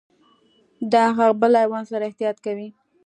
د 0.91 0.93
هغه 1.07 1.25
بل 1.41 1.51
حیوان 1.61 1.83
سره 1.91 2.03
احتياط 2.09 2.37
کوئ. 2.45 2.67